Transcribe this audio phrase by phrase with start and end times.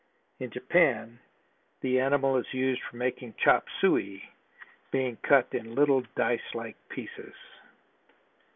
[0.39, 1.19] In Japan
[1.81, 4.31] the animal is used for making chop suey,
[4.89, 7.35] being cut in little dice like pieces.